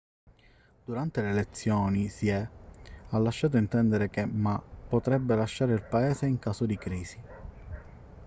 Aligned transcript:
durante 0.87 1.21
le 1.21 1.29
elezioni 1.29 2.05
hsieh 2.07 2.49
ha 3.11 3.17
lasciato 3.19 3.57
intendere 3.57 4.09
che 4.09 4.25
ma 4.25 4.59
potrebbe 4.59 5.35
lasciare 5.35 5.73
il 5.73 5.83
paese 5.83 6.25
in 6.25 6.39
caso 6.39 6.65
di 6.65 6.75
crisi 6.75 7.21